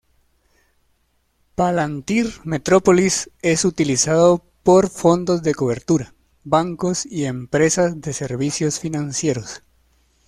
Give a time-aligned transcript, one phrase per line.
[1.53, 9.61] Palantir Metropolis es utilizado por fondos de cobertura, bancos y empresas de servicios financieros.